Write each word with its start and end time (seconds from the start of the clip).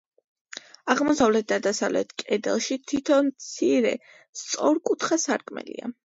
აღმოსავლეთ 0.93 1.47
და 1.51 1.57
დასავლეთ 1.65 2.15
კედელში 2.21 2.77
თითო 2.91 3.17
მცირე, 3.27 3.91
სწორკუთხა 4.41 5.19
სარკმელია. 5.25 5.91